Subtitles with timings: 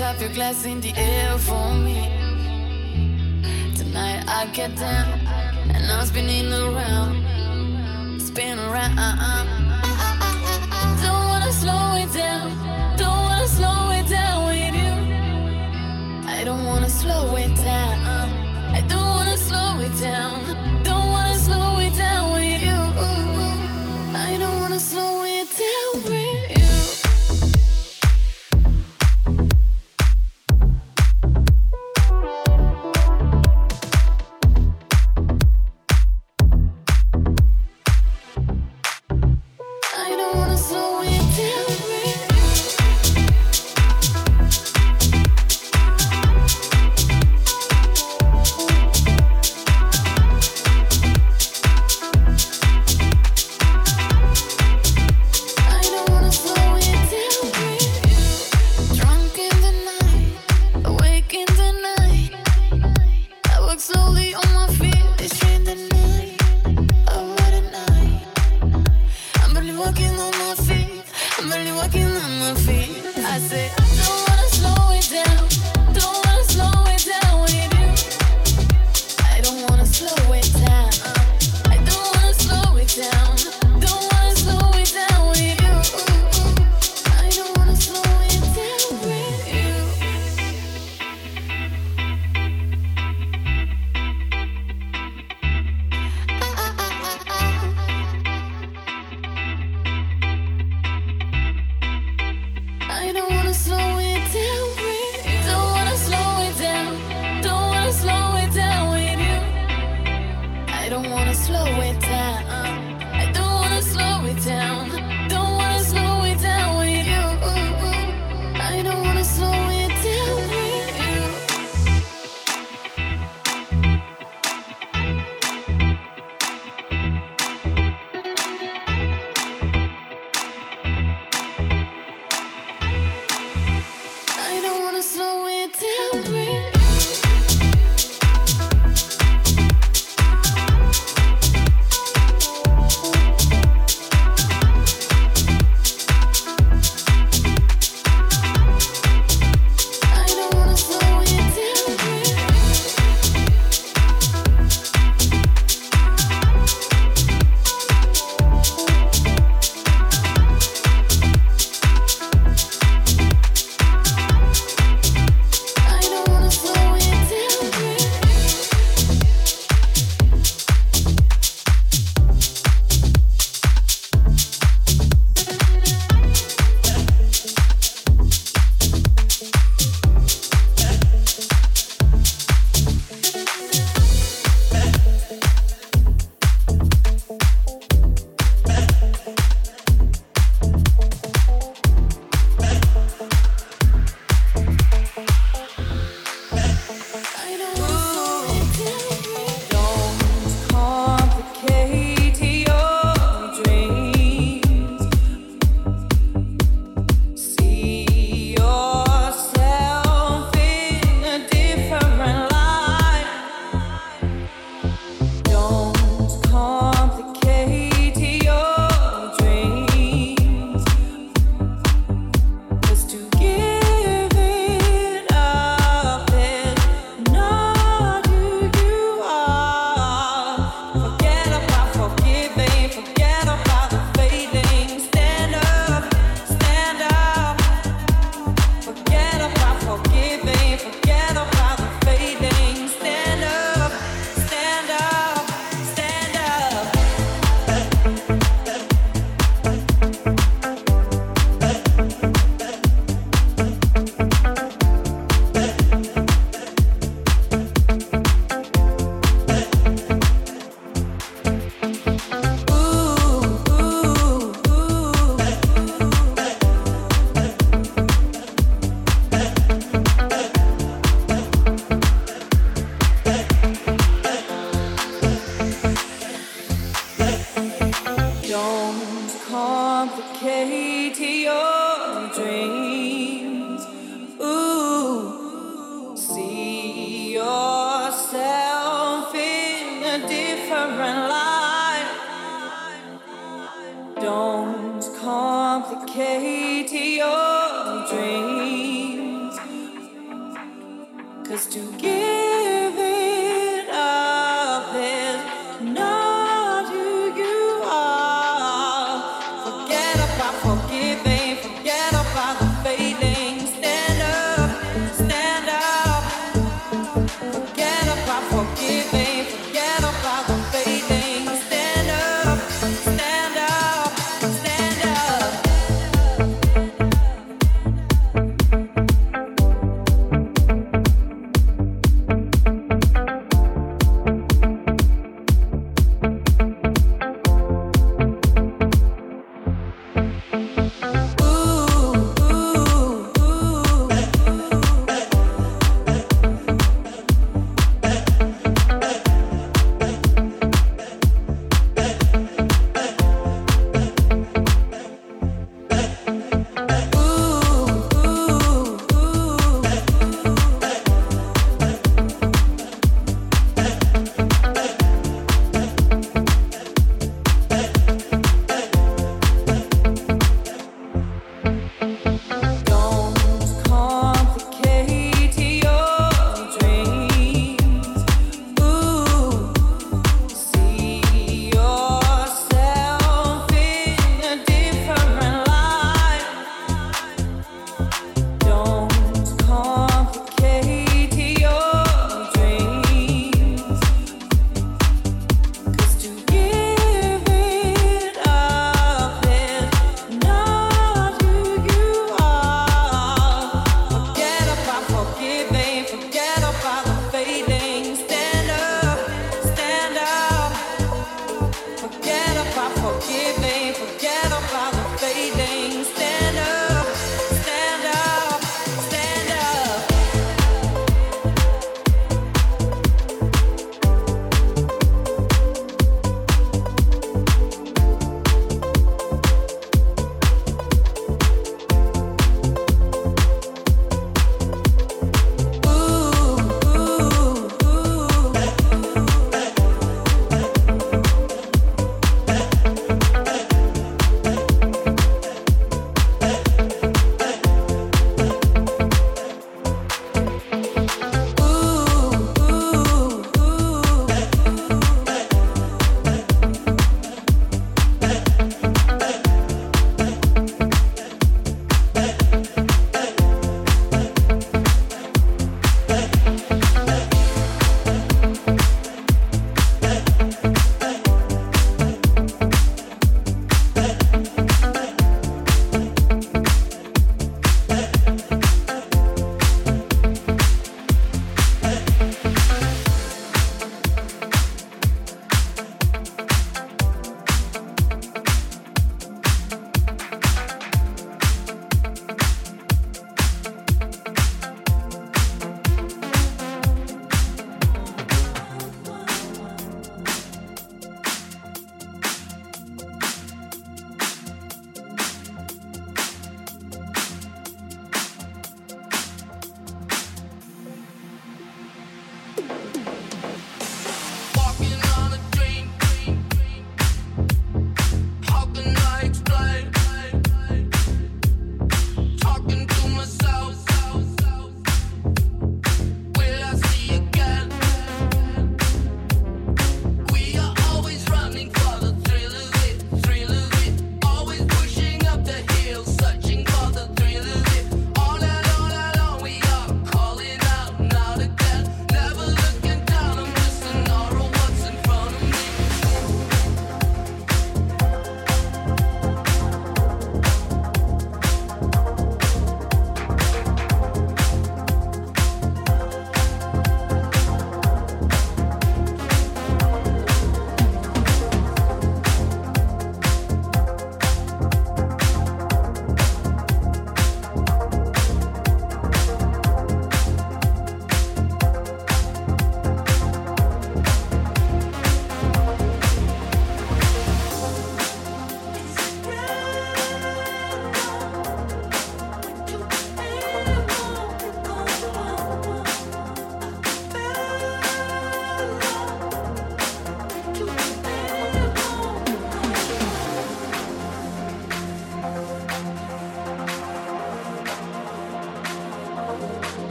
[0.00, 1.09] Deshalb wir gleich in die Ehe.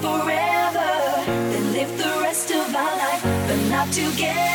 [0.00, 0.90] forever,
[1.26, 4.47] then live the rest of our life, but not together.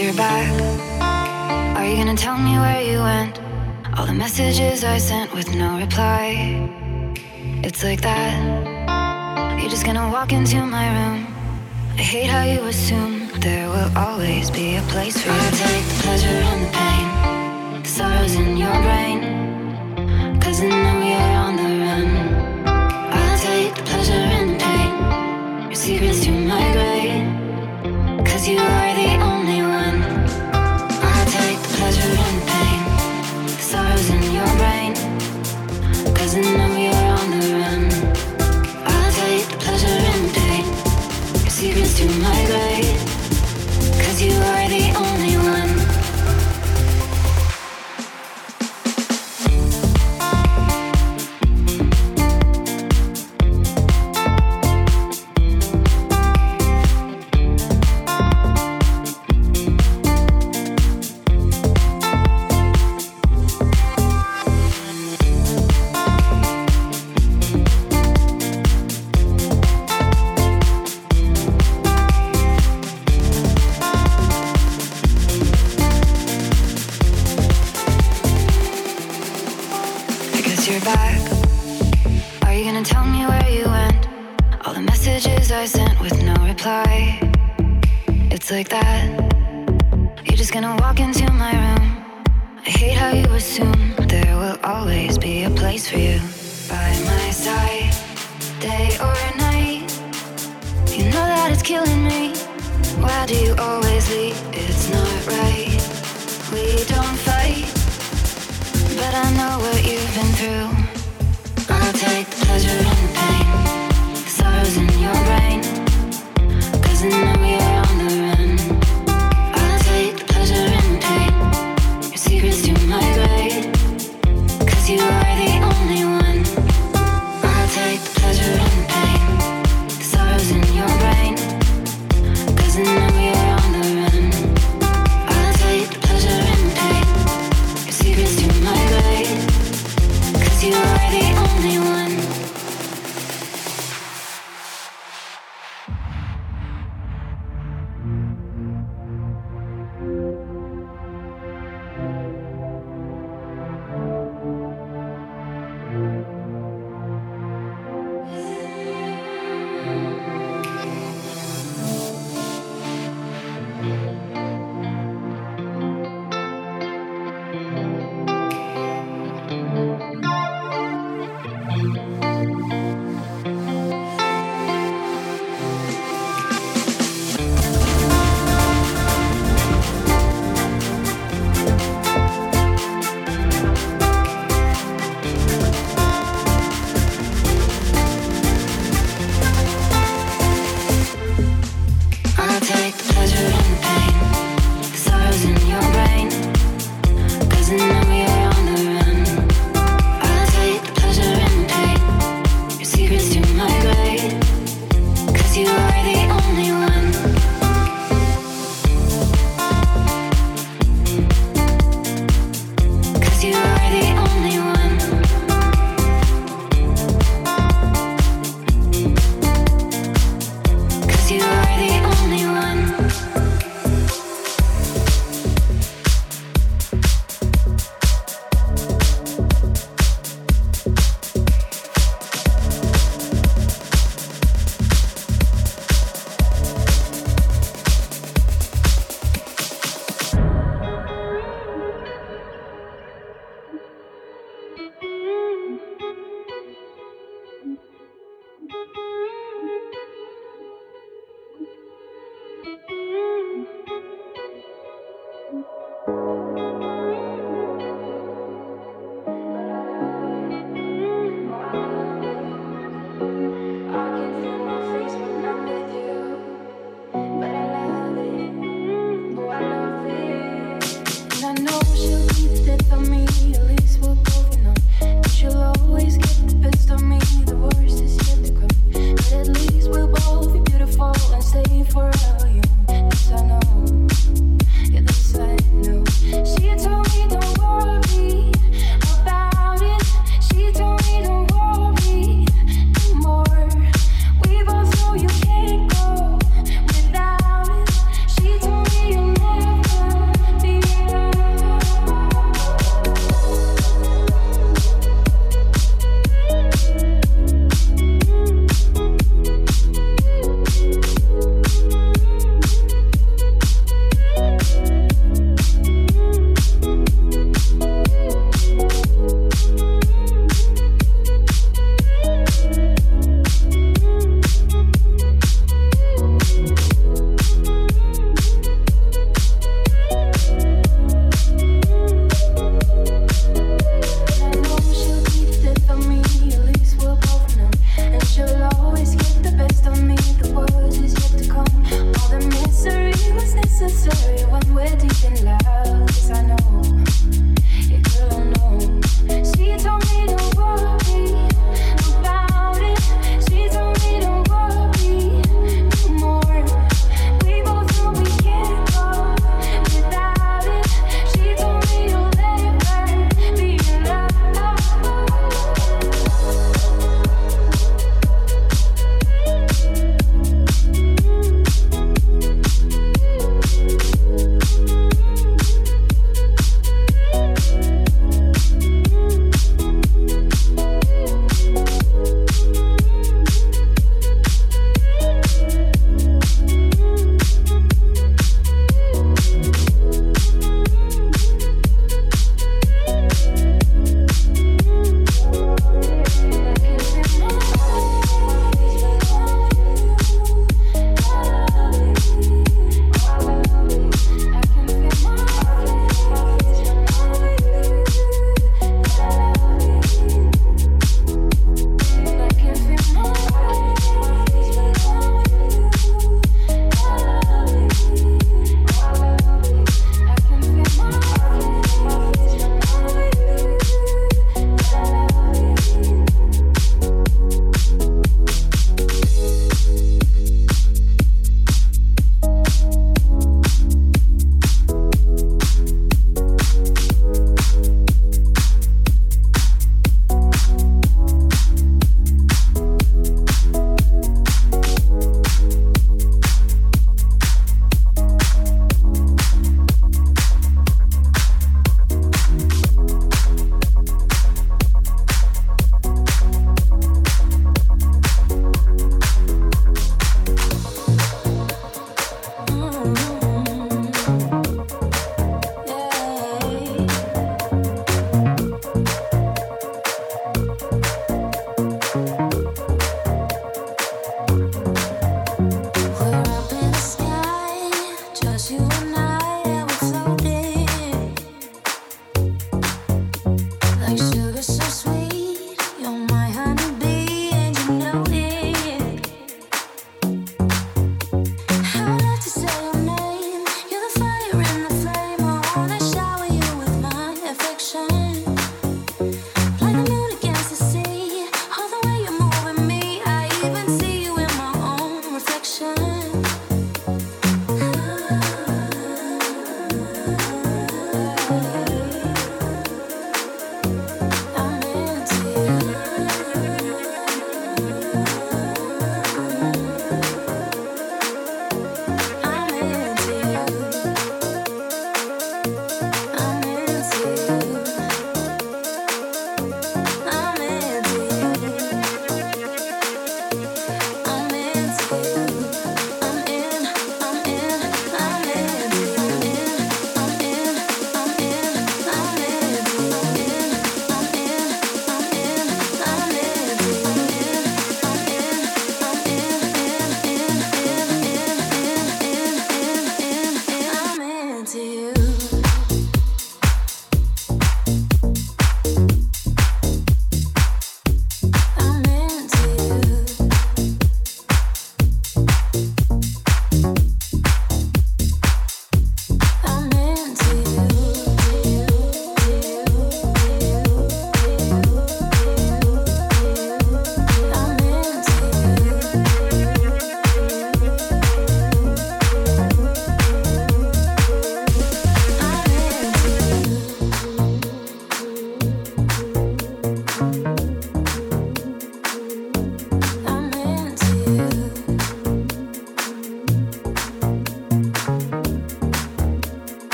[0.00, 1.76] You're back.
[1.76, 3.40] Are you gonna tell me where you went?
[3.96, 6.68] All the messages I sent with no reply.
[7.64, 9.58] It's like that.
[9.58, 11.26] You're just gonna walk into my room.
[11.96, 15.40] I hate how you assume there will always be a place for you.
[15.40, 19.18] to take the pleasure and the pain, the sorrows in your brain.
[20.40, 22.08] Cause I know you're on the run.
[23.16, 28.26] I'll take the pleasure and the pain, your secrets to my grave.
[28.26, 28.58] Cause you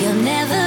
[0.00, 0.65] You'll never